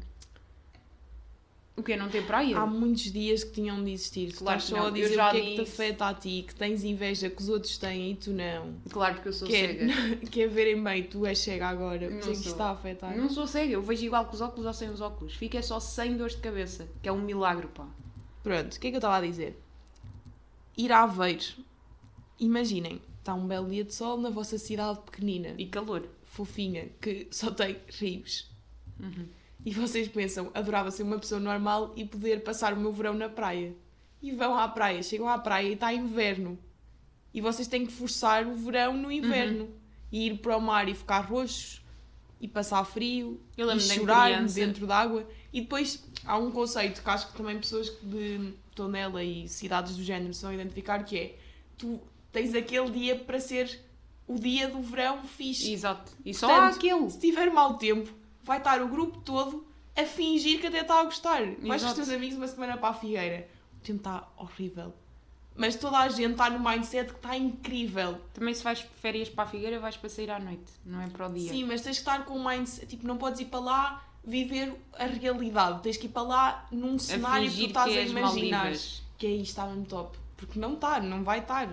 [1.74, 1.96] O quê?
[1.96, 2.58] Não ter praia?
[2.58, 4.30] Há muitos dias que tinham de existir.
[4.30, 4.96] Que Claro estás que só a não.
[4.96, 5.82] Eu dizer o que é que te disse.
[5.82, 8.74] afeta a ti, que tens inveja que os outros têm e tu não.
[8.90, 10.16] Claro porque eu sou Que é, cega.
[10.30, 12.10] que é verem bem, tu és cega agora.
[12.10, 12.52] Não Por isso é que sou.
[12.52, 13.16] está a afetar.
[13.16, 15.34] Não sou cega, eu vejo igual com os óculos ou sem os óculos.
[15.34, 17.88] Fica só sem dores de cabeça, que é um milagre, pá.
[18.42, 19.58] Pronto, o que é que eu estava a dizer?
[20.76, 21.44] Ir a Aveiro.
[22.38, 25.54] Imaginem, está um belo dia de sol na vossa cidade pequenina.
[25.56, 26.06] E calor.
[26.24, 28.50] fofinha que só tem rios.
[29.00, 29.26] Uhum.
[29.64, 33.28] E vocês pensam, adorava ser uma pessoa normal e poder passar o meu verão na
[33.28, 33.74] praia.
[34.20, 36.58] E vão à praia, chegam à praia e está inverno.
[37.32, 39.64] E vocês têm que forçar o verão no inverno.
[39.64, 39.74] Uhum.
[40.10, 41.80] E ir para o mar e ficar roxos.
[42.40, 43.40] E passar frio.
[43.56, 45.26] E chorar dentro d'água.
[45.52, 50.02] E depois há um conceito que acho que também pessoas de Tondela e cidades do
[50.02, 51.38] género são a identificar que é
[51.76, 52.00] tu
[52.32, 53.80] tens aquele dia para ser
[54.26, 55.72] o dia do verão fixe.
[55.72, 56.12] Exato.
[56.24, 57.10] E só Portanto, há aquele.
[57.10, 61.04] Se tiver mau tempo, vai estar o grupo todo a fingir que até está a
[61.04, 61.42] gostar.
[61.42, 61.94] Vais com os Exato.
[61.96, 63.48] teus amigos uma semana para a Figueira.
[63.76, 64.94] O tempo está horrível.
[65.54, 68.18] Mas toda a gente está no mindset que está incrível.
[68.32, 71.28] Também se vais férias para a Figueira, vais para sair à noite, não é para
[71.28, 71.50] o dia.
[71.50, 72.86] Sim, mas tens que estar com o mindset.
[72.86, 75.82] Tipo, não podes ir para lá viver a realidade.
[75.82, 78.58] Tens que ir para lá num cenário que tu estás que a imaginar.
[78.64, 79.02] Maldivas.
[79.18, 80.16] Que aí está mesmo top.
[80.36, 81.68] Porque não está, não vai estar.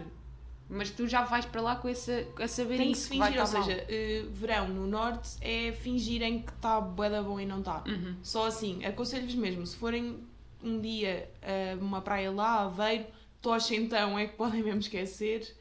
[0.71, 3.41] Mas tu já vais para lá com essa, a saber Tem que isso, vai fingir,
[3.41, 7.59] ou seja, eh, verão no norte é fingirem que está bué da bom e não
[7.59, 7.83] está.
[7.87, 8.15] Uhum.
[8.21, 10.19] Só assim, aconselho-vos mesmo, se forem
[10.63, 13.05] um dia a uma praia lá, Aveiro,
[13.41, 15.55] Tocha então é que podem mesmo esquecer,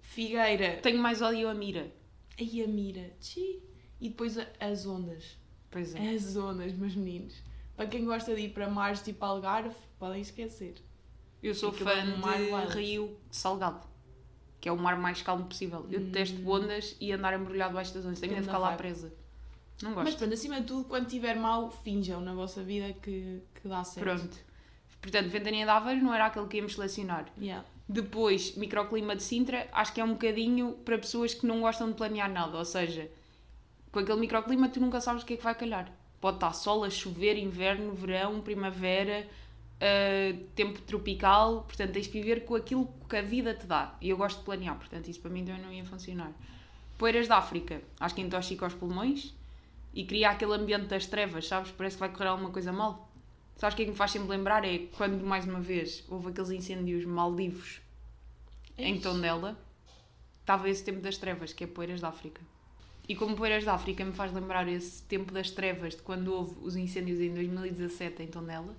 [0.00, 1.92] Figueira, Tenho mais ódio a mira.
[2.40, 3.62] aí a mira, tchi,
[4.00, 5.36] e depois a- as ondas.
[5.70, 6.14] Pois é.
[6.14, 7.34] As ondas, meus meninos.
[7.76, 10.76] Para quem gosta de ir para mares tipo Algarve, podem esquecer.
[11.42, 12.72] Eu sou fã de.
[12.78, 13.86] Rio Salgado,
[14.60, 15.86] que é o mar mais calmo possível.
[15.90, 16.48] Eu detesto Hum.
[16.50, 18.18] ondas e andar a mergulhar debaixo das ondas.
[18.20, 18.78] Tenho de ficar lá vibe.
[18.78, 19.12] presa.
[19.82, 20.18] Não Mas gosto.
[20.18, 24.04] pronto, acima de tudo, quando tiver mal, finjam na vossa vida que, que dá certo.
[24.04, 24.36] Pronto.
[25.00, 27.26] Portanto, Ventania de Aveiro não era aquele que íamos selecionar.
[27.40, 27.64] Yeah.
[27.88, 31.94] Depois, microclima de Sintra, acho que é um bocadinho para pessoas que não gostam de
[31.94, 32.58] planear nada.
[32.58, 33.08] Ou seja,
[33.92, 35.90] com aquele microclima tu nunca sabes o que é que vai calhar.
[36.20, 39.28] Pode estar sol, a chover, inverno, verão, primavera,
[39.80, 41.62] ah, tempo tropical.
[41.62, 43.96] Portanto, tens que viver com aquilo que a vida te dá.
[44.00, 46.32] E eu gosto de planear, portanto, isso para mim também não ia funcionar.
[46.96, 49.34] Poeiras da África, acho que intoxica os pulmões
[49.94, 51.70] e cria aquele ambiente das trevas, sabes?
[51.70, 53.08] Parece que vai correr alguma coisa mal.
[53.56, 54.64] Sabes o que é que me faz sempre lembrar?
[54.64, 57.80] É quando, mais uma vez, houve aqueles incêndios maldivos
[58.76, 59.02] em Ixi.
[59.02, 59.58] Tondela,
[60.40, 62.40] estava esse tempo das trevas, que é Poeiras da África.
[63.08, 66.56] E como Poeiras da África me faz lembrar esse tempo das trevas de quando houve
[66.62, 68.76] os incêndios em 2017 em Tondela,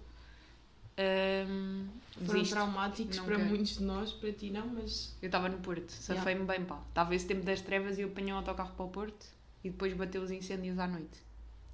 [1.48, 1.88] hum,
[2.26, 2.54] Foram desisto.
[2.56, 3.50] traumáticos Não para quero.
[3.50, 6.82] muitos de nós, para ti não, mas Eu estava no Porto, safei-me bem, pá.
[6.90, 9.26] Estava esse tempo das trevas e eu apanhei um autocarro para o Porto
[9.64, 11.18] e depois bateu os incêndios à noite.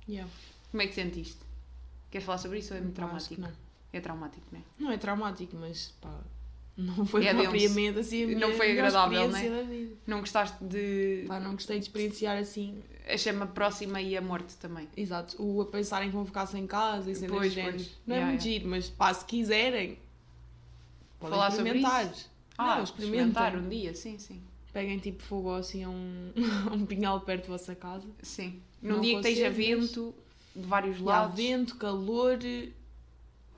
[0.07, 0.29] yeah.
[0.71, 1.39] Como é que sentiste?
[2.11, 3.39] Queres falar sobre isso ou é muito traumático?
[3.41, 3.51] não.
[3.93, 4.63] É traumático, não é?
[4.77, 6.19] Não é traumático, mas pá,
[6.77, 9.63] não foi É propriamente assim a minha Não foi agradável, é?
[9.63, 9.95] vida.
[10.05, 12.83] Não gostaste de Pá, não gostei de experienciar assim.
[13.07, 14.87] a chama próxima e a morte também.
[14.95, 17.77] Exato, o a pensarem que vão ficar sem casa e Pois, do género.
[17.77, 17.91] pois.
[18.05, 19.97] Não é Yeah, muito giro, mas pá, se quiserem,
[21.19, 22.13] podem Falar sobre experimentar.
[22.57, 24.41] Ah, não, experimentar um dia, sim, sim.
[24.71, 26.31] Peguem tipo fogo assim a um,
[26.73, 28.07] um pinhal perto da vossa casa.
[28.21, 28.61] Sim.
[28.81, 30.13] Num Não dia que esteja vento
[30.55, 32.37] de vários E há lados, vento, calor.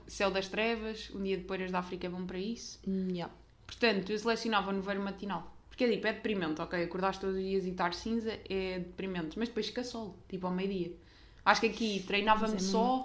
[0.07, 2.79] Céu das trevas, um dia de poeiras da África é bom para isso.
[2.87, 3.33] hum, yeah.
[3.65, 6.81] Portanto, eu selecionava no verão matinal, Porque é tipo, é deprimente, ok?
[6.83, 9.37] Acordaste todos os dias e estar cinza é deprimente.
[9.37, 10.95] Mas depois fica sol, tipo ao meio-dia.
[11.43, 13.03] Acho que aqui treinava-me é só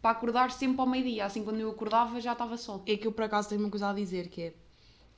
[0.00, 1.24] para acordar sempre ao meio-dia.
[1.24, 2.82] Assim, quando eu acordava já estava sol.
[2.86, 4.54] É que eu por acaso tenho uma coisa a dizer que é.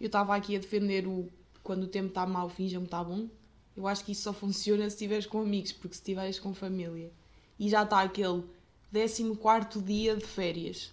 [0.01, 1.31] Eu estava aqui a defender o
[1.63, 3.29] quando o tempo está mau, finjam que está bom.
[3.77, 7.13] Eu acho que isso só funciona se estiveres com amigos, porque se estiveres com família
[7.59, 8.43] e já está aquele
[8.93, 10.93] 14 dia de férias,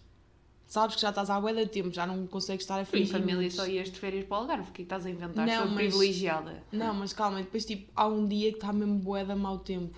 [0.67, 3.07] sabes que já estás à bué de tempo, já não consegues estar a Em fingir.
[3.13, 3.55] família muito.
[3.55, 4.69] só ias de férias para o Algarve.
[4.69, 5.47] O que é estás a inventar?
[5.47, 6.63] Não, Sou mas- privilegiada.
[6.71, 9.97] Não, mas calma, depois tipo, há um dia que está mesmo bué de mau tempo.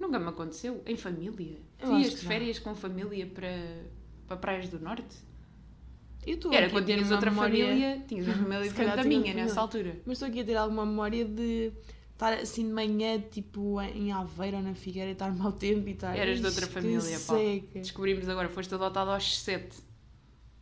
[0.00, 0.82] Nunca me aconteceu.
[0.86, 1.58] Em família.
[1.78, 3.48] Eu Tu ias de férias com família para,
[4.26, 5.16] para praias do Norte?
[6.26, 8.04] Eu estou Era quando tinhas outra memória- família.
[8.08, 9.60] Tinhas uma família diferente da minha nessa família.
[9.60, 10.00] altura.
[10.04, 11.72] Mas estou aqui a ter alguma memória de
[12.12, 15.92] estar assim de manhã, tipo em Aveiro ou na Figueira e estar mau tempo e
[15.92, 16.16] estar.
[16.16, 17.34] Eras de "Ixi, outra família, pá.
[17.34, 19.85] seca." Descobrimos agora, foste adotado aos 7.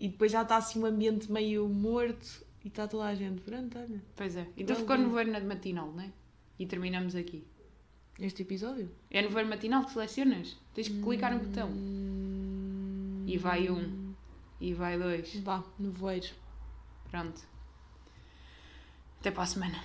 [0.00, 3.40] E depois já está assim um ambiente meio morto e está toda a gente.
[3.42, 4.02] Pronto, olha.
[4.16, 4.46] Pois é.
[4.56, 6.10] Então ficou no verão matinal, não é?
[6.58, 7.44] E terminamos aqui.
[8.18, 8.90] Este episódio.
[9.10, 10.56] É no verão matinal que selecionas.
[10.72, 11.68] Tens que clicar no botão.
[11.70, 14.14] Hum, E vai um.
[14.60, 15.34] E vai dois.
[15.36, 16.28] Vá, no voeiro.
[17.10, 17.40] Pronto.
[19.20, 19.82] Até para a semana.